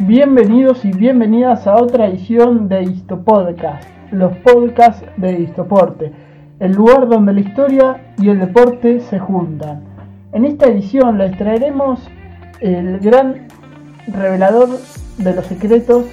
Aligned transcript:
Bienvenidos 0.00 0.84
y 0.84 0.92
bienvenidas 0.92 1.66
a 1.66 1.74
otra 1.74 2.06
edición 2.06 2.68
de 2.68 2.84
Histopodcast, 2.84 3.82
los 4.12 4.36
podcasts 4.38 5.04
de 5.16 5.40
Histoporte, 5.40 6.12
el 6.60 6.70
lugar 6.70 7.08
donde 7.08 7.32
la 7.32 7.40
historia 7.40 8.14
y 8.16 8.28
el 8.28 8.38
deporte 8.38 9.00
se 9.00 9.18
juntan. 9.18 9.82
En 10.32 10.44
esta 10.44 10.66
edición 10.68 11.18
les 11.18 11.36
traeremos 11.36 11.98
el 12.60 13.00
gran 13.00 13.48
revelador 14.06 14.68
de 15.18 15.34
los 15.34 15.44
secretos 15.46 16.06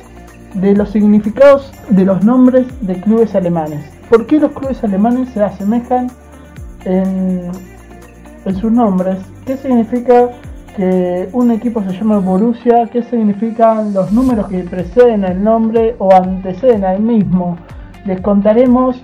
de 0.55 0.73
los 0.73 0.89
significados 0.89 1.71
de 1.89 2.05
los 2.05 2.25
nombres 2.25 2.65
de 2.81 2.99
clubes 2.99 3.35
alemanes. 3.35 3.85
¿Por 4.09 4.25
qué 4.25 4.39
los 4.39 4.51
clubes 4.53 4.83
alemanes 4.83 5.29
se 5.29 5.43
asemejan 5.43 6.07
en, 6.85 7.51
en 8.45 8.55
sus 8.55 8.71
nombres? 8.71 9.19
¿Qué 9.45 9.55
significa 9.57 10.31
que 10.75 11.29
un 11.31 11.51
equipo 11.51 11.81
se 11.83 11.93
llama 11.93 12.19
Borussia, 12.19 12.87
qué 12.91 13.03
significan 13.03 13.93
los 13.93 14.11
números 14.11 14.47
que 14.47 14.59
preceden 14.59 15.23
el 15.23 15.43
nombre 15.43 15.95
o 15.99 16.13
anteceden 16.13 16.83
al 16.83 16.99
mismo. 16.99 17.57
Les 18.05 18.19
contaremos 18.21 19.01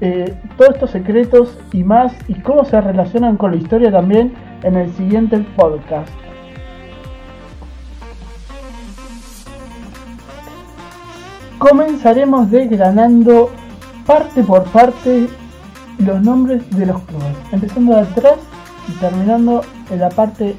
eh, 0.00 0.34
todos 0.56 0.74
estos 0.74 0.90
secretos 0.90 1.58
y 1.72 1.84
más 1.84 2.12
y 2.26 2.34
cómo 2.34 2.64
se 2.64 2.80
relacionan 2.80 3.36
con 3.36 3.52
la 3.52 3.56
historia 3.56 3.92
también 3.92 4.34
en 4.64 4.76
el 4.76 4.92
siguiente 4.94 5.38
podcast. 5.56 6.10
Comenzaremos 11.58 12.50
desgranando 12.50 13.50
parte 14.04 14.42
por 14.42 14.64
parte 14.64 15.28
los 15.98 16.20
nombres 16.20 16.68
de 16.76 16.86
los 16.86 17.00
clubes, 17.02 17.36
empezando 17.52 17.94
de 17.94 18.00
atrás 18.00 18.38
y 18.88 18.92
terminando 18.98 19.62
en 19.92 20.00
la 20.00 20.08
parte 20.08 20.56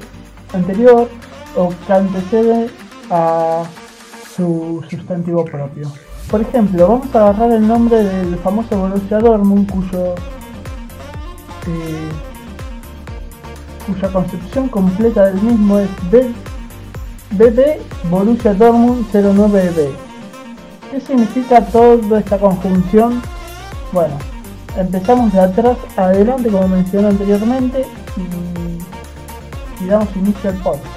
anterior 0.52 1.08
o 1.56 1.72
que 1.86 1.92
antecede 1.92 2.70
a 3.10 3.64
su 4.34 4.82
sustantivo 4.88 5.44
propio. 5.44 5.90
Por 6.30 6.40
ejemplo, 6.40 6.88
vamos 6.88 7.14
a 7.14 7.28
agarrar 7.28 7.52
el 7.52 7.66
nombre 7.66 8.02
del 8.02 8.36
famoso 8.38 8.78
Borussia 8.78 9.18
Dortmund 9.18 9.70
cuyo 9.70 10.14
eh, 11.66 12.08
cuya 13.86 14.08
concepción 14.12 14.68
completa 14.68 15.26
del 15.26 15.42
mismo 15.42 15.78
es 15.78 15.88
BB 16.10 18.08
Borussia 18.10 18.54
Dortmund 18.54 19.06
09B. 19.12 19.90
¿Qué 20.90 21.00
significa 21.00 21.64
toda 21.66 22.20
esta 22.20 22.38
conjunción? 22.38 23.20
Bueno, 23.92 24.14
empezamos 24.76 25.32
de 25.32 25.40
atrás 25.40 25.76
adelante 25.96 26.48
como 26.48 26.68
mencioné 26.68 27.08
anteriormente 27.08 27.84
y, 29.84 29.88
damos 29.88 30.16
inicio 30.16 30.50
al 30.50 30.56
podcast. 30.56 30.88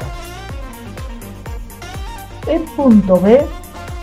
E.B, 2.47 3.45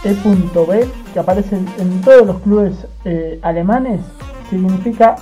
E.B, 0.04 0.88
que 1.12 1.18
aparece 1.18 1.56
en 1.56 2.00
todos 2.02 2.26
los 2.26 2.40
clubes 2.40 2.86
eh, 3.04 3.38
alemanes, 3.42 4.00
significa, 4.50 5.16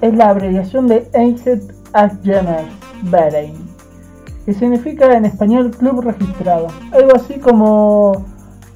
es 0.00 0.14
la 0.14 0.30
abreviación 0.30 0.86
de 0.86 1.08
Einheit 1.12 1.62
Asgener 1.92 2.64
Verein, 3.02 3.54
que 4.46 4.54
significa 4.54 5.16
en 5.16 5.24
español 5.24 5.70
club 5.70 6.02
registrado. 6.02 6.68
Algo 6.92 7.16
así 7.16 7.38
como 7.40 8.24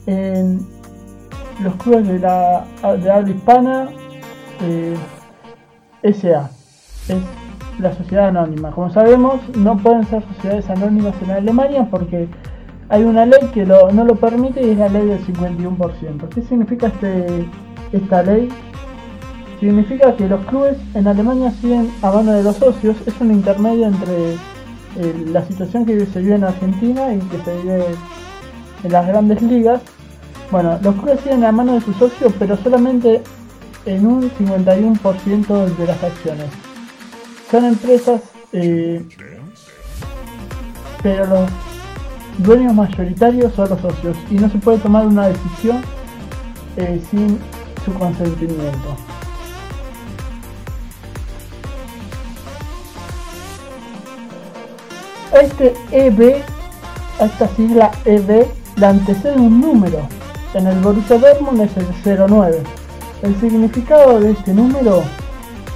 en 0.07 0.67
los 1.61 1.75
clubes 1.77 2.09
de 2.09 2.19
la 2.19 2.65
de 2.83 3.11
habla 3.11 3.31
hispana, 3.31 3.89
eh, 4.61 4.97
SA. 6.03 6.51
Es 7.09 7.44
la 7.78 7.94
sociedad 7.94 8.28
anónima. 8.28 8.70
Como 8.70 8.91
sabemos, 8.91 9.41
no 9.56 9.77
pueden 9.77 10.05
ser 10.06 10.22
sociedades 10.34 10.69
anónimas 10.70 11.14
en 11.22 11.30
Alemania 11.30 11.89
porque 11.91 12.28
hay 12.89 13.03
una 13.03 13.27
ley 13.27 13.41
que 13.53 13.64
no 13.64 14.05
lo 14.05 14.14
permite 14.16 14.62
y 14.62 14.70
es 14.70 14.78
la 14.78 14.89
ley 14.89 15.06
del 15.06 15.25
51%. 15.27 16.28
¿Qué 16.28 16.42
significa 16.42 16.89
este, 16.89 17.47
esta 17.92 18.22
ley? 18.22 18.48
Significa 19.61 20.14
que 20.16 20.28
los 20.28 20.44
clubes 20.47 20.77
en 20.94 21.06
Alemania 21.06 21.50
siguen 21.50 21.91
a 22.03 22.10
mano 22.10 22.32
de 22.32 22.43
los 22.43 22.56
socios, 22.56 22.97
es 23.06 23.19
un 23.21 23.31
intermedio 23.31 23.87
entre 23.87 24.34
eh, 24.34 25.25
la 25.32 25.44
situación 25.44 25.87
que 25.87 26.04
se 26.06 26.20
vive 26.20 26.34
en 26.34 26.44
Argentina 26.44 27.15
y 27.15 27.19
que 27.20 27.38
se 27.38 27.62
vive 27.62 27.84
en 28.82 28.93
las 28.93 29.06
grandes 29.06 29.41
ligas. 29.43 29.81
Bueno, 30.50 30.78
los 30.82 30.94
clubes 30.97 31.20
siguen 31.20 31.44
a 31.44 31.53
mano 31.53 31.75
de 31.75 31.81
sus 31.81 31.97
socios, 31.97 32.32
pero 32.38 32.56
solamente 32.59 33.22
en 33.87 34.06
un 34.06 34.31
51% 34.31 35.76
de 35.76 35.87
las 35.87 36.03
acciones 36.03 36.63
son 37.50 37.65
empresas, 37.65 38.21
eh, 38.53 39.05
pero 41.03 41.27
los 41.27 41.50
dueños 42.38 42.75
mayoritarios 42.75 43.55
son 43.55 43.71
los 43.71 43.81
socios 43.81 44.16
y 44.31 44.34
no 44.34 44.50
se 44.50 44.59
puede 44.59 44.78
tomar 44.78 45.06
una 45.06 45.28
decisión 45.28 45.82
eh, 46.77 47.00
sin 47.10 47.38
su 47.84 47.93
consentimiento. 47.94 48.97
Este 55.41 55.75
EB, 55.91 56.43
esta 57.21 57.49
sigla 57.56 57.91
EB, 58.05 58.47
la 58.76 58.91
antecede 58.91 59.37
un 59.37 59.61
número. 59.61 60.09
En 60.55 60.69
el 60.69 60.78
Borussia 60.78 61.19
Dortmund 61.19 61.61
es 61.62 61.76
el 61.76 61.87
09. 62.28 62.62
El 63.22 63.41
significado 63.41 64.21
de 64.21 64.31
este 64.31 64.55
número 64.55 65.03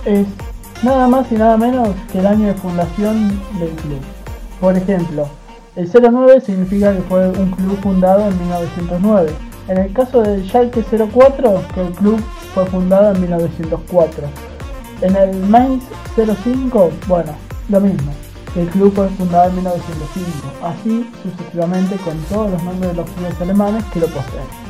es 0.05 0.27
nada 0.83 1.09
más 1.09 1.31
y 1.33 1.34
nada 1.34 1.56
menos 1.56 1.89
que 2.12 2.19
el 2.19 2.27
año 2.27 2.47
de 2.49 2.55
fundación 2.55 3.28
del 3.59 3.71
club. 3.71 4.00
Por 4.61 4.77
ejemplo, 4.77 5.28
el 5.77 5.91
09 5.91 6.41
significa 6.41 6.94
que 6.94 7.03
fue 7.03 7.28
un 7.28 7.50
club 7.53 7.81
fundado 7.81 8.28
en 8.28 8.39
1909. 8.41 9.31
En 9.69 9.78
el 9.78 9.93
caso 9.93 10.22
del 10.22 10.47
Schalke 10.49 10.83
04, 10.83 11.62
que 11.75 11.81
el 11.83 11.93
club 11.93 12.21
fue 12.55 12.67
fundado 12.67 13.15
en 13.15 13.21
1904. 13.21 14.27
En 15.03 15.17
el 15.17 15.37
Mainz 15.47 15.84
05, 16.17 16.91
bueno, 17.06 17.33
lo 17.69 17.81
mismo. 17.81 18.12
El 18.56 18.67
club 18.69 18.93
fue 18.94 19.09
fundado 19.11 19.50
en 19.50 19.56
1905. 19.56 20.31
Así 20.62 21.09
sucesivamente 21.22 21.97
con 21.97 22.17
todos 22.25 22.50
los 22.50 22.62
nombres 22.65 22.91
de 22.91 22.97
los 22.97 23.11
clubes 23.11 23.41
alemanes 23.41 23.84
que 23.93 24.00
lo 24.00 24.06
poseen. 24.06 24.68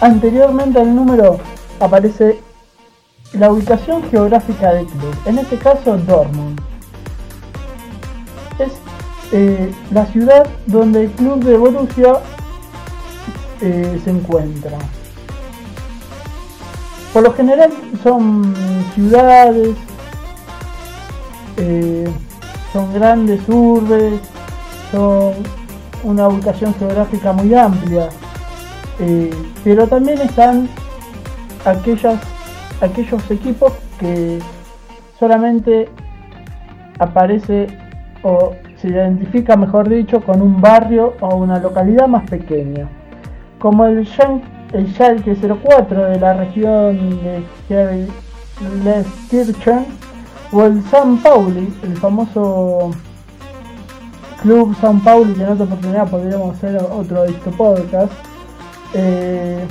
Anteriormente 0.00 0.78
al 0.78 0.94
número 0.94 1.38
aparece 1.78 2.38
la 3.34 3.50
ubicación 3.52 4.02
geográfica 4.10 4.72
del 4.72 4.86
club, 4.86 5.14
en 5.26 5.38
este 5.38 5.56
caso 5.58 5.98
Dortmund. 5.98 6.58
Es 8.58 8.72
eh, 9.32 9.72
la 9.90 10.06
ciudad 10.06 10.46
donde 10.66 11.04
el 11.04 11.10
club 11.12 11.44
de 11.44 11.56
Borussia 11.56 12.14
eh, 13.60 14.00
se 14.02 14.10
encuentra. 14.10 14.78
Por 17.12 17.22
lo 17.22 17.34
general 17.34 17.70
son 18.02 18.54
ciudades, 18.94 19.76
eh, 21.58 22.08
son 22.72 22.94
grandes 22.94 23.46
urbes, 23.48 24.20
son 24.90 25.34
una 26.04 26.28
ubicación 26.28 26.74
geográfica 26.76 27.32
muy 27.32 27.54
amplia. 27.54 28.08
Eh, 29.00 29.30
pero 29.64 29.86
también 29.86 30.20
están 30.20 30.68
aquellas, 31.64 32.20
aquellos 32.82 33.30
equipos 33.30 33.72
que 33.98 34.38
solamente 35.18 35.88
aparece 36.98 37.68
o 38.22 38.52
se 38.76 38.88
identifica, 38.88 39.56
mejor 39.56 39.88
dicho, 39.88 40.20
con 40.20 40.42
un 40.42 40.60
barrio 40.60 41.14
o 41.20 41.36
una 41.36 41.58
localidad 41.58 42.08
más 42.08 42.28
pequeña, 42.28 42.88
como 43.58 43.86
el, 43.86 44.06
el 44.72 44.94
Schalke 44.94 45.34
04 45.34 46.04
de 46.04 46.20
la 46.20 46.34
región 46.34 47.22
de 47.22 47.42
Gelsenkirchen 47.68 49.86
o 50.52 50.64
el 50.64 50.82
San 50.84 51.16
Pauli, 51.18 51.72
el 51.82 51.96
famoso 51.96 52.90
Club 54.42 54.76
San 54.80 55.00
Pauli, 55.00 55.34
que 55.34 55.42
en 55.42 55.48
otra 55.48 55.64
oportunidad 55.64 56.08
podríamos 56.10 56.56
hacer 56.56 56.76
otro 56.76 57.22
de 57.22 57.30
este 57.30 57.50
podcast 57.50 58.12
eh, 58.94 59.64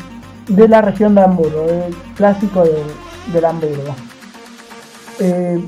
de 0.47 0.67
la 0.67 0.81
región 0.81 1.15
de 1.15 1.21
Hamburgo, 1.21 1.65
el 1.65 1.95
clásico 2.15 2.63
del, 2.63 3.45
Hamburgo. 3.45 3.95
Eh, 5.19 5.63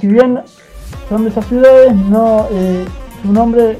si 0.00 0.06
bien 0.06 0.40
son 1.08 1.24
de 1.24 1.30
esas 1.30 1.46
ciudades, 1.46 1.94
no 1.94 2.46
eh, 2.50 2.84
su 3.22 3.32
nombre 3.32 3.78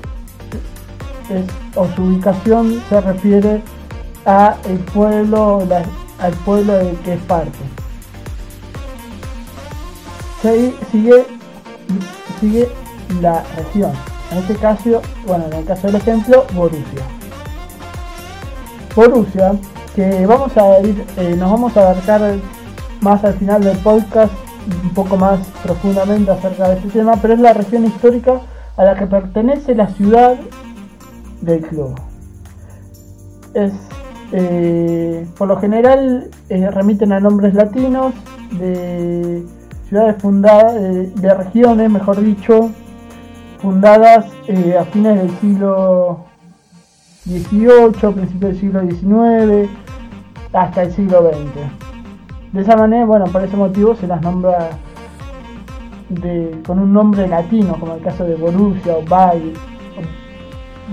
o 1.75 1.87
su 1.95 2.03
ubicación 2.03 2.83
se 2.89 3.01
refiere 3.01 3.63
a 4.25 4.57
el 4.65 4.79
pueblo, 4.79 5.67
al 6.19 6.33
pueblo 6.45 6.73
del 6.75 6.97
que 6.99 7.15
es 7.15 7.21
parte. 7.23 7.59
sigue, 10.91 11.27
sigue 12.41 12.69
la 13.21 13.43
región. 13.57 13.93
En 14.31 14.39
este 14.39 14.55
caso, 14.57 15.03
bueno, 15.27 15.47
en 15.47 15.55
el 15.55 15.65
caso 15.65 15.87
del 15.87 15.97
ejemplo, 15.97 16.47
Borussia. 16.55 17.18
Borussia 18.95 19.53
que 19.95 20.27
vamos 20.27 20.57
a 20.57 20.81
ir, 20.81 21.05
eh, 21.17 21.35
nos 21.37 21.51
vamos 21.51 21.77
a 21.77 21.91
abarcar 21.91 22.37
más 23.01 23.25
al 23.25 23.35
final 23.35 23.65
del 23.65 23.77
podcast 23.79 24.33
un 24.85 24.91
poco 24.91 25.17
más 25.17 25.41
profundamente 25.63 26.31
acerca 26.31 26.69
de 26.69 26.77
este 26.77 26.89
tema, 26.91 27.17
pero 27.21 27.35
es 27.35 27.41
la 27.41 27.53
región 27.53 27.85
histórica 27.85 28.41
a 28.77 28.85
la 28.85 28.95
que 28.95 29.07
pertenece 29.07 29.75
la 29.75 29.89
ciudad 29.89 30.37
del 31.41 31.63
club. 31.63 31.95
Es, 33.55 33.73
eh, 34.33 35.27
por 35.37 35.49
lo 35.49 35.57
general 35.59 36.31
eh, 36.49 36.71
remiten 36.71 37.13
a 37.13 37.19
nombres 37.19 37.55
latinos 37.55 38.15
de 38.53 39.43
ciudades 39.89 40.21
fundadas, 40.21 40.75
de 40.75 41.35
regiones, 41.35 41.91
mejor 41.91 42.21
dicho, 42.21 42.71
fundadas 43.61 44.27
a 44.79 44.85
fines 44.85 45.17
del 45.17 45.31
siglo 45.41 46.28
XVIII, 47.29 48.13
principios 48.15 48.41
del 48.41 48.59
siglo 48.59 48.81
XIX, 48.81 49.71
hasta 50.53 50.83
el 50.83 50.93
siglo 50.93 51.31
XX. 51.31 52.53
De 52.53 52.63
esa 52.63 52.77
manera, 52.77 53.05
bueno, 53.05 53.27
por 53.27 53.45
ese 53.45 53.57
motivo 53.57 53.95
se 53.95 54.07
las 54.07 54.23
nombra 54.23 54.71
con 56.67 56.79
un 56.79 56.93
nombre 56.93 57.29
latino, 57.29 57.79
como 57.79 57.95
el 57.95 58.01
caso 58.01 58.25
de 58.25 58.35
Borussia 58.35 58.97
o 58.97 59.03
Bayer, 59.03 59.53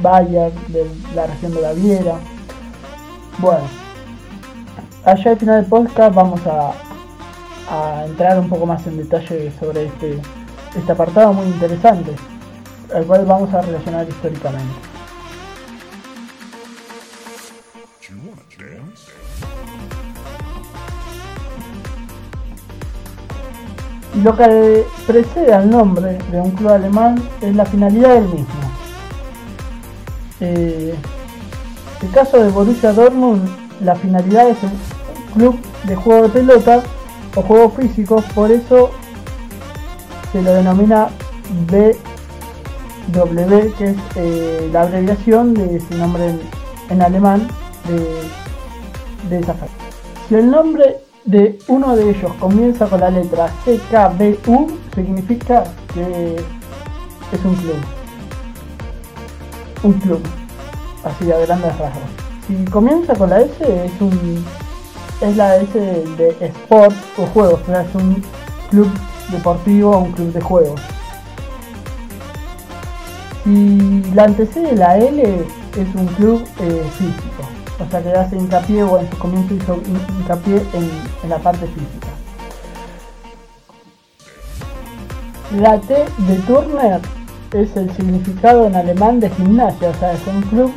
Bayer 0.01 0.51
de 0.67 0.85
la 1.15 1.25
región 1.27 1.53
de 1.53 1.61
Baviera. 1.61 2.15
Bueno, 3.39 3.63
allá 5.05 5.31
al 5.31 5.37
final 5.37 5.61
del 5.61 5.69
podcast 5.69 6.13
vamos 6.13 6.41
a, 6.45 6.73
a 7.69 8.05
entrar 8.05 8.37
un 8.39 8.49
poco 8.49 8.65
más 8.65 8.85
en 8.87 8.97
detalle 8.97 9.51
sobre 9.57 9.85
este, 9.85 10.19
este 10.75 10.91
apartado 10.91 11.31
muy 11.31 11.45
interesante, 11.45 12.13
al 12.93 13.05
cual 13.05 13.25
vamos 13.25 13.53
a 13.53 13.61
relacionar 13.61 14.07
históricamente. 14.09 14.94
Lo 24.23 24.35
que 24.35 24.85
precede 25.05 25.53
al 25.53 25.69
nombre 25.69 26.17
de 26.31 26.39
un 26.39 26.51
club 26.51 26.69
alemán 26.69 27.21
es 27.41 27.53
la 27.55 27.65
finalidad 27.65 28.15
del 28.15 28.29
mismo. 28.29 28.45
Eh, 30.39 30.95
el 32.01 32.11
caso 32.11 32.43
de 32.43 32.49
Borussia 32.49 32.93
Dortmund, 32.93 33.47
la 33.81 33.95
finalidad 33.95 34.49
es 34.49 34.57
un 34.63 34.71
club 35.33 35.59
de 35.83 35.95
juego 35.95 36.23
de 36.23 36.29
pelota 36.29 36.81
o 37.35 37.41
juegos 37.41 37.73
físicos, 37.73 38.23
por 38.33 38.51
eso 38.51 38.91
se 40.31 40.41
lo 40.41 40.53
denomina 40.53 41.09
BW, 41.67 41.95
que 43.77 43.85
es 43.85 43.97
eh, 44.15 44.69
la 44.71 44.81
abreviación 44.81 45.53
de 45.53 45.79
su 45.79 45.97
nombre 45.97 46.35
en, 46.89 47.01
alemán 47.01 47.47
de, 49.29 49.39
esa 49.39 49.53
facción. 49.53 49.85
Si 50.27 50.35
el 50.35 50.49
nombre 50.49 50.97
de 51.25 51.57
uno 51.67 51.95
de 51.95 52.11
ellos 52.11 52.31
comienza 52.39 52.85
con 52.85 52.99
la 52.99 53.09
letra 53.09 53.49
CKBU, 53.65 54.67
significa 54.93 55.63
que 55.93 56.35
es 56.35 57.45
un 57.45 57.55
club. 57.55 57.77
Un 59.83 59.93
club. 59.93 60.21
Así 61.03 61.31
a 61.31 61.37
grandes 61.39 61.77
rasgos. 61.77 62.03
Si 62.47 62.65
comienza 62.65 63.15
con 63.15 63.29
la 63.31 63.41
S, 63.41 63.85
es 63.85 64.01
un. 64.01 64.45
es 65.21 65.35
la 65.35 65.57
S 65.57 65.79
de, 65.79 66.35
sport 66.41 66.95
o 67.17 67.25
juegos, 67.27 67.61
o 67.61 67.65
sea, 67.65 67.81
es 67.81 67.95
un 67.95 68.23
club 68.69 68.89
deportivo 69.31 69.91
o 69.91 69.99
un 69.99 70.11
club 70.11 70.31
de 70.31 70.41
juegos. 70.41 70.81
Si 73.43 74.03
la 74.13 74.23
antecede 74.25 74.75
la 74.75 74.97
L, 74.97 75.23
es 75.23 75.95
un 75.95 76.05
club 76.07 76.43
eh, 76.59 76.83
físico 76.97 77.44
o 77.79 77.89
sea 77.89 78.01
que 78.01 78.09
hace 78.09 78.37
hincapié 78.37 78.83
o 78.83 78.99
en 78.99 79.09
su 79.09 79.17
comienzo 79.17 79.53
hizo 79.53 79.81
hincapié 80.19 80.61
en, 80.73 81.29
la 81.29 81.37
parte 81.37 81.67
física. 81.67 82.07
La 85.59 85.79
T 85.79 85.93
de 85.93 86.35
Turner 86.47 87.01
es 87.53 87.75
el 87.75 87.91
significado 87.95 88.67
en 88.67 88.75
alemán 88.75 89.19
de 89.19 89.29
gimnasia, 89.29 89.89
o 89.89 89.93
sea, 89.95 90.13
es 90.13 90.27
un 90.27 90.41
club 90.43 90.73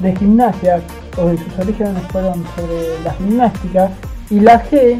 de 0.00 0.16
gimnasia, 0.16 0.80
o 1.18 1.26
de 1.26 1.38
sus 1.38 1.58
orígenes 1.58 2.02
fueron 2.10 2.44
sobre 2.56 3.02
la 3.04 3.12
gimnástica, 3.14 3.90
y 4.30 4.40
la 4.40 4.62
G, 4.64 4.98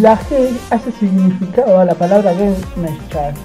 la 0.00 0.18
G 0.18 0.48
hace 0.70 0.92
significado 0.92 1.80
a 1.80 1.84
la 1.84 1.94
palabra 1.94 2.32
Gemeinschaft, 2.34 3.38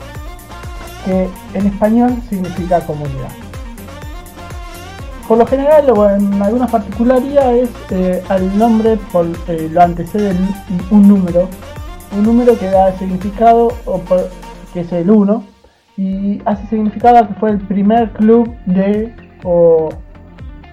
que 1.06 1.30
en 1.54 1.68
español 1.68 2.16
significa 2.30 2.80
comunidad. 2.86 3.43
Por 5.28 5.38
lo 5.38 5.46
general, 5.46 5.90
o 5.90 6.10
en 6.10 6.42
algunas 6.42 6.70
particularidades, 6.70 7.70
eh, 7.92 8.22
al 8.28 8.58
nombre 8.58 9.00
eh, 9.48 9.70
lo 9.72 9.82
antecede 9.82 10.36
un 10.92 11.08
número, 11.08 11.48
un 12.18 12.24
número 12.24 12.58
que 12.60 12.70
da 12.70 12.92
significado, 12.98 13.70
que 14.74 14.82
es 14.82 14.92
el 14.92 15.10
1, 15.10 15.44
y 15.96 16.42
hace 16.46 16.68
significado 16.68 17.26
que 17.28 17.34
fue 17.36 17.52
el 17.52 17.60
primer 17.60 18.12
club 18.12 18.54
de, 18.66 19.16
o 19.44 19.90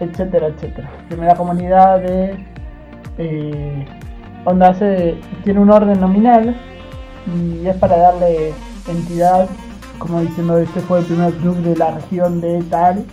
etcétera, 0.01 0.49
etcétera. 0.49 0.91
Primera 1.09 1.37
comunidad 1.37 2.01
de, 2.01 2.45
eh, 3.19 3.87
onda 4.45 4.71
hace, 4.71 5.17
tiene 5.45 5.61
un 5.61 5.71
orden 5.71 6.01
nominal 6.01 6.57
y 7.37 7.67
es 7.67 7.77
para 7.77 7.97
darle 7.97 8.53
entidad, 8.89 9.49
como 9.99 10.21
diciendo, 10.23 10.59
este 10.59 10.81
fue 10.81 11.01
el 11.01 11.05
primer 11.05 11.35
club 11.35 11.57
de 11.59 11.77
la 11.77 11.93
región 11.93 12.41
de 12.41 12.63
tal 12.65 13.05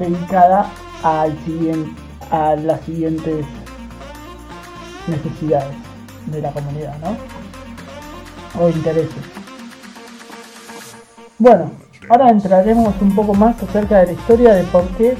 dedicada 0.00 0.70
al 1.04 1.38
siguiente, 1.44 2.02
a 2.30 2.56
las 2.56 2.80
siguientes 2.80 3.46
necesidades 5.06 5.76
de 6.26 6.42
la 6.42 6.50
comunidad, 6.50 6.96
¿no? 6.98 7.16
O 8.60 8.68
intereses. 8.68 9.22
Bueno, 11.38 11.70
ahora 12.08 12.30
entraremos 12.30 12.94
un 13.00 13.14
poco 13.14 13.34
más 13.34 13.62
acerca 13.62 14.00
de 14.00 14.06
la 14.06 14.12
historia 14.12 14.54
de 14.54 14.64
por 14.64 14.84
qué 14.96 15.16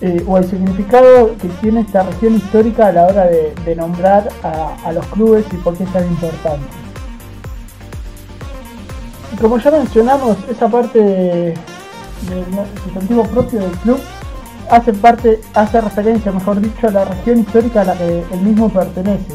eh, 0.00 0.22
o 0.26 0.38
el 0.38 0.44
significado 0.44 1.36
que 1.38 1.48
tiene 1.60 1.80
esta 1.80 2.02
región 2.02 2.34
histórica 2.34 2.88
a 2.88 2.92
la 2.92 3.06
hora 3.06 3.26
de, 3.26 3.76
nombrar 3.76 4.28
a, 4.42 4.92
los 4.92 5.06
clubes 5.06 5.46
y 5.52 5.56
por 5.56 5.76
qué 5.76 5.84
es 5.84 5.92
tan 5.92 6.06
importante. 6.06 6.66
Como 9.40 9.58
ya 9.58 9.70
mencionamos, 9.70 10.36
esa 10.50 10.68
parte 10.68 11.54
sustantivo 12.82 13.24
propio 13.24 13.60
del 13.60 13.72
club 13.78 13.98
hace 14.70 14.92
parte, 14.92 15.40
hace 15.54 15.80
referencia, 15.80 16.32
mejor 16.32 16.60
dicho, 16.60 16.88
a 16.88 16.90
la 16.90 17.04
región 17.04 17.40
histórica 17.40 17.82
a 17.82 17.84
la 17.84 17.94
que 17.94 18.24
el 18.32 18.40
mismo 18.40 18.68
pertenece. 18.68 19.34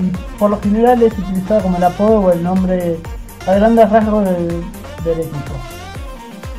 Y 0.00 0.38
por 0.38 0.50
lo 0.50 0.60
general 0.60 1.02
es 1.02 1.18
utilizado 1.18 1.62
como 1.62 1.78
el 1.78 1.84
apodo 1.84 2.20
o 2.20 2.32
el 2.32 2.42
nombre 2.42 2.98
a 3.46 3.54
grandes 3.54 3.90
rasgos 3.90 4.24
del, 4.24 5.20
equipo. 5.20 5.54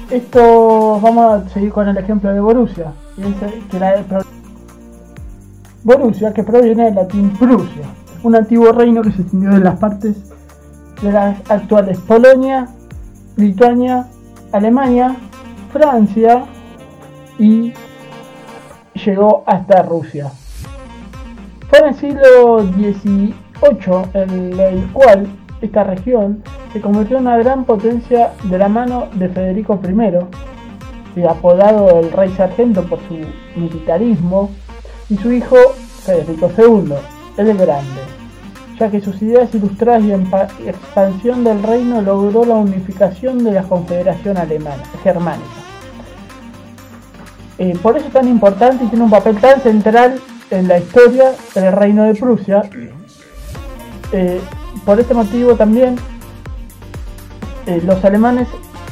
Esto 0.10 1.00
vamos 1.02 1.34
a 1.34 1.50
seguir 1.50 1.72
con 1.72 1.88
el 1.88 1.98
ejemplo 1.98 2.34
de 2.34 2.40
Borussia, 2.40 2.94
que 3.16 3.82
Borussia, 5.84 6.34
que 6.34 6.44
proviene 6.44 6.86
del 6.86 6.96
latín 6.96 7.30
Prusia, 7.32 7.84
un 8.24 8.36
antiguo 8.36 8.72
reino 8.72 9.02
que 9.02 9.12
se 9.12 9.22
extendió 9.22 9.52
en 9.52 9.64
las 9.66 9.78
partes 9.78 10.16
de 11.02 11.12
las 11.12 11.40
actuales 11.52 12.00
Polonia, 12.00 12.70
Lituania, 13.36 14.08
Alemania, 14.54 15.16
Francia 15.78 16.46
y 17.38 17.72
llegó 19.06 19.44
hasta 19.46 19.84
Rusia. 19.84 20.32
Fue 21.70 21.80
en 21.80 21.86
el 21.86 21.96
siglo 21.96 22.64
XVIII 22.64 23.34
en 24.14 24.60
el 24.60 24.88
cual 24.92 25.28
esta 25.62 25.84
región 25.84 26.44
se 26.74 26.82
convirtió 26.82 27.18
en 27.18 27.24
una 27.24 27.38
gran 27.38 27.66
potencia 27.66 28.32
de 28.44 28.58
la 28.58 28.70
mano 28.70 29.08
de 29.14 29.30
Federico 29.30 29.80
I, 29.84 31.24
apodado 31.26 32.00
el 32.00 32.12
Rey 32.12 32.32
Sargento 32.32 32.84
por 32.84 33.00
su 33.08 33.18
militarismo, 33.60 34.50
y 35.10 35.18
su 35.18 35.32
hijo 35.32 35.56
Federico 36.04 36.52
II, 36.58 36.94
el 37.38 37.58
Grande, 37.58 38.02
ya 38.78 38.90
que 38.90 39.00
sus 39.00 39.22
ideas 39.22 39.54
ilustradas 39.56 40.04
y 40.04 40.12
expansión 40.68 41.44
del 41.44 41.64
reino 41.64 42.02
logró 42.02 42.46
la 42.46 42.56
unificación 42.56 43.44
de 43.44 43.54
la 43.54 43.64
Confederación 43.64 44.38
Alemana, 44.38 44.84
Germánica. 45.04 45.67
Eh, 47.60 47.78
por 47.82 47.98
eso 47.98 48.08
es 48.08 48.14
tan 48.14 48.28
importante 48.28 48.84
y 48.84 48.88
tiene 48.88 49.06
un 49.06 49.10
papel 49.10 49.38
tan 49.38 49.62
central 49.62 50.20
en 50.52 50.68
la 50.68 50.78
historia 50.78 51.34
del 51.56 51.72
reino 51.72 52.04
de 52.04 52.14
Prusia. 52.14 52.70
Eh, 54.12 54.40
por 54.86 55.00
este 55.00 55.14
motivo 55.14 55.56
también 55.56 55.96
eh, 57.66 57.82
los 57.84 58.04
alemanes 58.06 58.48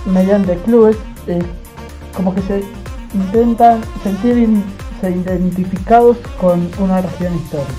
mediante 0.05 0.57
clubes 0.57 0.97
como 2.15 2.33
que 2.33 2.41
se 2.41 2.63
intentan 3.13 3.81
sentir 4.03 4.37
identificados 5.01 6.17
con 6.39 6.69
una 6.79 7.01
región 7.01 7.35
histórica. 7.35 7.71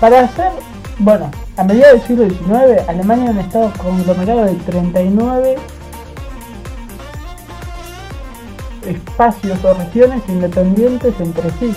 Para 0.00 0.20
hacer, 0.20 0.52
bueno, 0.98 1.30
a 1.56 1.64
mediados 1.64 2.06
del 2.06 2.06
siglo 2.06 2.28
XIX, 2.28 2.88
Alemania 2.88 3.24
era 3.24 3.32
un 3.32 3.38
estado 3.38 3.72
conglomerado 3.82 4.44
de 4.44 4.54
39 4.54 5.56
espacios 8.86 9.64
o 9.64 9.74
regiones 9.74 10.22
independientes 10.28 11.14
entre 11.20 11.50
sí, 11.58 11.74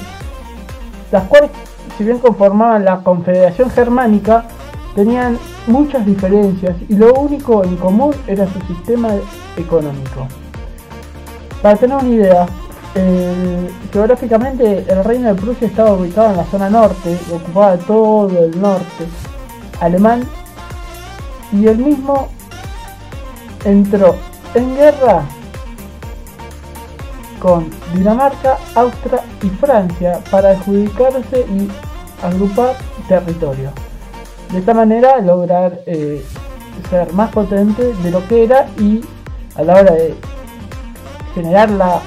las 1.12 1.24
cuales, 1.24 1.52
si 1.98 2.04
bien 2.04 2.20
conformaban 2.20 2.86
la 2.86 3.00
Confederación 3.00 3.70
Germánica, 3.72 4.46
tenían 4.96 5.38
muchas 5.68 6.06
diferencias 6.06 6.76
y 6.88 6.96
lo 6.96 7.14
único 7.14 7.64
en 7.64 7.76
común 7.78 8.14
era 8.28 8.48
su 8.48 8.60
sistema 8.62 9.10
económico. 9.58 10.28
Para 11.62 11.76
tener 11.76 11.98
una 11.98 12.10
idea, 12.10 12.46
geográficamente 13.92 14.86
el 14.88 15.04
reino 15.04 15.34
de 15.34 15.42
Prusia 15.42 15.68
estaba 15.68 15.94
ubicado 15.94 16.32
en 16.32 16.38
la 16.38 16.46
zona 16.46 16.70
norte, 16.70 17.18
ocupaba 17.34 17.78
todo 17.78 18.30
el 18.40 18.60
norte 18.60 19.06
alemán 19.80 20.24
y 21.52 21.68
el 21.68 21.78
mismo 21.78 22.30
entró 23.66 24.16
en 24.54 24.76
guerra 24.76 25.24
con 27.40 27.70
Dinamarca, 27.94 28.58
Austria 28.76 29.22
y 29.42 29.50
Francia 29.50 30.20
para 30.30 30.52
adjudicarse 30.52 31.46
y 31.50 31.68
agrupar 32.24 32.76
territorio. 33.08 33.72
De 34.52 34.60
esta 34.60 34.74
manera 34.74 35.20
lograr 35.22 35.82
eh, 35.86 36.24
ser 36.90 37.14
más 37.14 37.32
potente 37.32 37.94
de 37.94 38.12
lo 38.12 38.28
que 38.28 38.44
era 38.44 38.68
y 38.78 39.02
a 39.56 39.64
la 39.64 39.74
hora 39.74 39.94
de 39.94 40.16
generar 41.34 41.70
la 41.72 42.02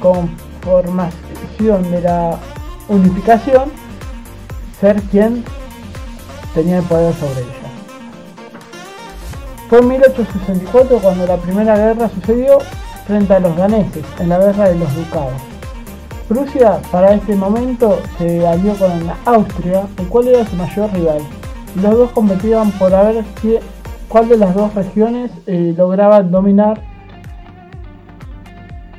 conformación 0.00 1.90
de 1.90 2.00
la 2.02 2.38
unificación, 2.88 3.72
ser 4.80 5.00
quien 5.02 5.44
tenía 6.54 6.78
el 6.78 6.84
poder 6.84 7.14
sobre 7.14 7.40
ella. 7.40 7.68
Fue 9.68 9.80
en 9.80 9.88
1864 9.88 10.98
cuando 10.98 11.26
la 11.26 11.36
primera 11.36 11.76
guerra 11.76 12.08
sucedió 12.08 12.58
frente 13.08 13.32
a 13.32 13.40
los 13.40 13.56
daneses 13.56 14.04
en 14.20 14.28
la 14.28 14.38
guerra 14.38 14.68
de 14.68 14.78
los 14.78 14.94
ducados. 14.94 15.32
Prusia 16.28 16.78
para 16.92 17.14
este 17.14 17.34
momento 17.34 17.98
se 18.18 18.46
alió 18.46 18.74
con 18.74 18.90
Austria, 19.24 19.86
el 19.96 20.06
cual 20.08 20.28
era 20.28 20.44
su 20.44 20.56
mayor 20.56 20.92
rival. 20.92 21.22
Los 21.82 21.96
dos 21.96 22.10
competían 22.10 22.70
por 22.72 22.90
ver 22.90 23.24
cuál 24.08 24.28
de 24.28 24.36
las 24.36 24.54
dos 24.54 24.74
regiones 24.74 25.30
eh, 25.46 25.74
lograba 25.74 26.22
dominar 26.22 26.82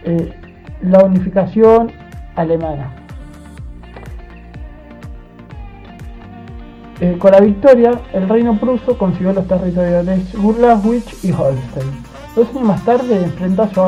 eh, 0.03 0.33
la 0.81 1.03
unificación 1.03 1.91
alemana. 2.35 2.95
Eh, 6.99 7.15
con 7.19 7.31
la 7.31 7.41
victoria, 7.41 7.91
el 8.11 8.27
reino 8.27 8.59
pruso 8.59 8.97
consiguió 8.97 9.33
los 9.33 9.47
territorios 9.47 10.03
de 10.03 10.19
Schleswig 10.25 11.03
y 11.21 11.31
Holstein. 11.31 12.08
Dos 12.35 12.47
años 12.49 12.63
más 12.63 12.85
tarde 12.85 13.23
enfrentó 13.23 13.63
a 13.63 13.73
su 13.73 13.81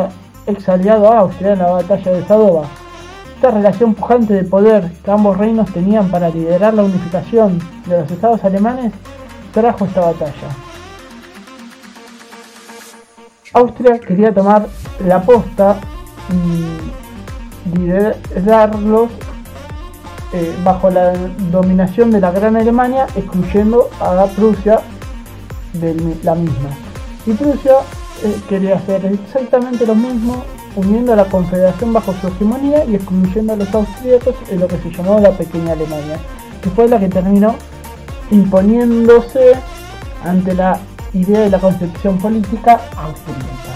ex 0.51 0.67
aliado 0.67 1.11
Austria 1.11 1.53
en 1.53 1.59
la 1.59 1.71
batalla 1.71 2.11
de 2.11 2.25
Sadova. 2.25 2.63
Esta 3.35 3.51
relación 3.51 3.93
pujante 3.93 4.33
de 4.33 4.43
poder 4.43 4.91
que 5.03 5.11
ambos 5.11 5.37
reinos 5.37 5.71
tenían 5.71 6.09
para 6.09 6.29
liderar 6.29 6.73
la 6.73 6.83
unificación 6.83 7.59
de 7.87 8.01
los 8.01 8.11
estados 8.11 8.43
alemanes 8.43 8.93
trajo 9.51 9.85
esta 9.85 10.01
batalla. 10.01 10.49
Austria 13.53 13.99
quería 13.99 14.33
tomar 14.33 14.67
la 15.05 15.21
posta 15.21 15.77
y 16.29 17.77
liderarlos 17.77 19.09
eh, 20.33 20.55
bajo 20.63 20.89
la 20.89 21.13
dominación 21.51 22.11
de 22.11 22.21
la 22.21 22.31
Gran 22.31 22.55
Alemania, 22.55 23.07
excluyendo 23.15 23.89
a 23.99 24.25
Prusia 24.27 24.79
de 25.73 25.93
la 26.23 26.35
misma. 26.35 26.69
Y 27.25 27.33
Prusia 27.33 27.73
eh, 28.23 28.41
quería 28.47 28.75
hacer 28.75 29.05
exactamente 29.05 29.85
lo 29.85 29.95
mismo, 29.95 30.43
uniendo 30.75 31.13
a 31.13 31.15
la 31.15 31.25
Confederación 31.25 31.93
bajo 31.93 32.13
su 32.13 32.27
hegemonía 32.27 32.85
y 32.85 32.95
excluyendo 32.95 33.53
a 33.53 33.55
los 33.55 33.73
austríacos 33.73 34.35
en 34.49 34.59
lo 34.59 34.67
que 34.67 34.77
se 34.77 34.91
llamó 34.91 35.19
la 35.19 35.31
Pequeña 35.31 35.73
Alemania, 35.73 36.17
que 36.61 36.69
fue 36.69 36.87
la 36.87 36.99
que 36.99 37.09
terminó 37.09 37.55
imponiéndose 38.29 39.53
ante 40.23 40.53
la 40.53 40.79
idea 41.13 41.41
de 41.41 41.49
la 41.49 41.59
concepción 41.59 42.17
política 42.17 42.79
austríaca. 42.95 43.71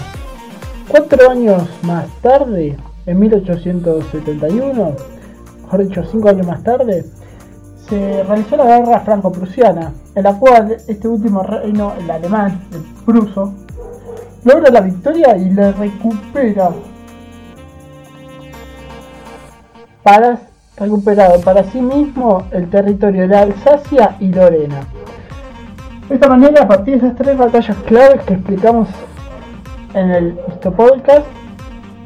Cuatro 0.88 1.30
años 1.30 1.68
más 1.82 2.06
tarde, 2.22 2.76
en 3.04 3.18
1871, 3.18 4.92
mejor 5.62 5.88
dicho, 5.88 6.04
cinco 6.10 6.28
años 6.28 6.46
más 6.46 6.62
tarde, 6.62 7.04
se 7.88 8.22
realizó 8.24 8.56
la 8.56 8.64
guerra 8.64 9.00
franco-prusiana, 9.00 9.92
en 10.14 10.22
la 10.22 10.38
cual 10.38 10.76
este 10.88 11.08
último 11.08 11.42
reino, 11.42 11.92
el 11.98 12.10
alemán, 12.10 12.62
el 12.72 12.82
pruso, 13.04 13.54
logra 14.46 14.70
la 14.70 14.80
victoria 14.80 15.36
y 15.36 15.50
le 15.50 15.72
recupera 15.72 16.70
para 20.04 20.38
recuperado 20.76 21.40
para 21.40 21.64
sí 21.64 21.80
mismo 21.80 22.46
el 22.52 22.70
territorio 22.70 23.26
de 23.26 23.36
Alsacia 23.36 24.16
y 24.20 24.28
Lorena. 24.28 24.82
De 26.08 26.14
esta 26.14 26.28
manera, 26.28 26.62
a 26.62 26.68
partir 26.68 27.00
de 27.00 27.06
esas 27.06 27.18
tres 27.18 27.36
batallas 27.36 27.76
claves 27.86 28.22
que 28.22 28.34
explicamos 28.34 28.88
en 29.94 30.10
el 30.10 30.34
podcast, 30.76 31.26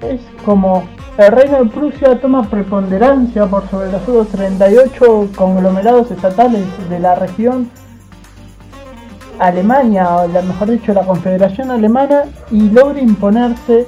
es 0.00 0.20
como 0.44 0.84
el 1.18 1.32
reino 1.32 1.62
de 1.64 1.70
Prusia 1.70 2.18
toma 2.20 2.48
preponderancia 2.48 3.44
por 3.46 3.68
sobre 3.68 3.92
los 3.92 4.00
otros 4.02 4.28
38 4.28 5.28
conglomerados 5.36 6.10
estatales 6.10 6.64
de 6.88 7.00
la 7.00 7.16
región 7.16 7.68
Alemania, 9.40 10.16
o 10.16 10.28
mejor 10.28 10.70
dicho, 10.70 10.92
la 10.92 11.02
Confederación 11.02 11.70
Alemana, 11.70 12.24
y 12.50 12.68
logra 12.68 13.00
imponerse 13.00 13.86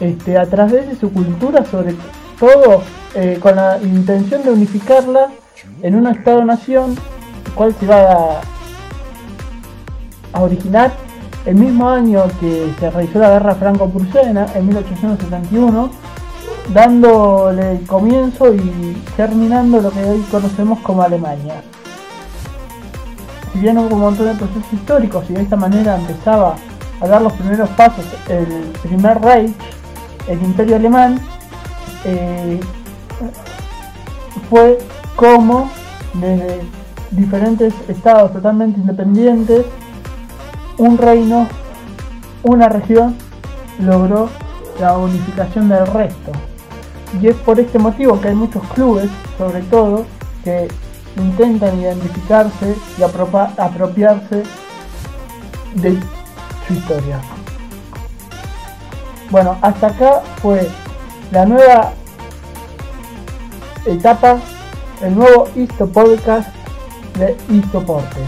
este, 0.00 0.36
a 0.36 0.46
través 0.46 0.88
de 0.88 0.96
su 0.96 1.12
cultura, 1.12 1.64
sobre 1.64 1.94
todo 2.38 2.82
eh, 3.14 3.38
con 3.40 3.54
la 3.54 3.78
intención 3.80 4.42
de 4.42 4.50
unificarla 4.50 5.28
en 5.82 5.94
un 5.94 6.08
Estado-nación, 6.08 6.96
cual 7.54 7.74
se 7.78 7.86
va 7.86 8.40
a, 10.32 10.40
originar 10.40 10.92
el 11.46 11.54
mismo 11.54 11.88
año 11.88 12.24
que 12.40 12.72
se 12.80 12.90
realizó 12.90 13.20
la 13.20 13.30
guerra 13.30 13.54
franco-prusiana, 13.54 14.46
en 14.54 14.66
1871, 14.66 15.90
dándole 16.74 17.80
comienzo 17.86 18.52
y 18.54 19.02
terminando 19.16 19.80
lo 19.80 19.90
que 19.90 20.04
hoy 20.04 20.20
conocemos 20.30 20.80
como 20.80 21.02
Alemania 21.02 21.62
hubo 23.54 23.94
un 23.94 24.00
montón 24.00 24.26
de 24.26 24.34
procesos 24.34 24.72
históricos 24.72 25.24
y 25.28 25.34
de 25.34 25.42
esta 25.42 25.56
manera 25.56 25.96
empezaba 25.96 26.56
a 27.00 27.08
dar 27.08 27.22
los 27.22 27.32
primeros 27.32 27.68
pasos 27.70 28.04
el 28.28 28.46
primer 28.82 29.20
Reich, 29.20 29.54
el 30.28 30.42
imperio 30.42 30.76
alemán, 30.76 31.20
eh, 32.04 32.60
fue 34.48 34.78
como 35.16 35.70
desde 36.14 36.60
diferentes 37.10 37.74
estados 37.88 38.32
totalmente 38.32 38.78
independientes, 38.78 39.66
un 40.78 40.98
reino, 40.98 41.46
una 42.42 42.68
región, 42.68 43.16
logró 43.80 44.28
la 44.78 44.96
unificación 44.96 45.68
del 45.68 45.86
resto. 45.86 46.32
Y 47.20 47.28
es 47.28 47.36
por 47.36 47.58
este 47.58 47.78
motivo 47.78 48.20
que 48.20 48.28
hay 48.28 48.34
muchos 48.34 48.62
clubes, 48.74 49.10
sobre 49.36 49.62
todo, 49.62 50.06
que 50.44 50.68
intentan 51.20 51.80
identificarse 51.80 52.76
y 52.98 53.02
apropiarse 53.02 54.42
de 55.74 55.98
su 56.66 56.74
historia. 56.74 57.20
Bueno, 59.30 59.56
hasta 59.62 59.88
acá 59.88 60.22
fue 60.42 60.68
la 61.30 61.46
nueva 61.46 61.92
etapa, 63.86 64.38
el 65.02 65.14
nuevo 65.14 65.48
Isto 65.54 65.88
Podcast 65.88 66.48
de 67.18 67.36
Istoporte. 67.48 68.20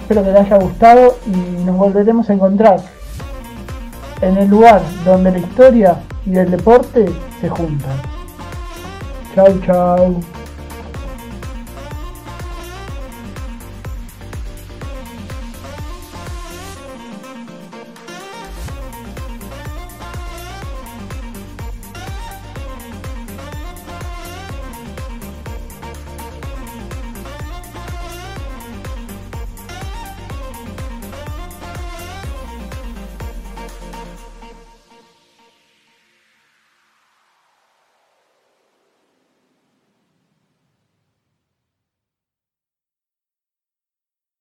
Espero 0.00 0.24
que 0.24 0.32
les 0.32 0.40
haya 0.40 0.58
gustado 0.58 1.16
y 1.26 1.62
nos 1.64 1.76
volveremos 1.76 2.28
a 2.28 2.34
encontrar 2.34 2.80
en 4.20 4.36
el 4.36 4.48
lugar 4.48 4.82
donde 5.04 5.30
la 5.30 5.38
historia 5.38 6.00
y 6.26 6.36
el 6.36 6.50
deporte 6.50 7.06
se 7.40 7.48
juntan. 7.48 7.96
Chau 9.34 9.60
chau. 9.66 10.33